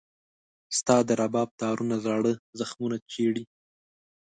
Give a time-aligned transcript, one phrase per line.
[0.77, 3.43] ستا د رباب تارونه زاړه زخمونه چېړي.